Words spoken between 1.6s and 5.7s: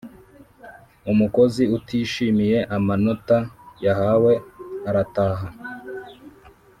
utishimiye amanota yahawe arataha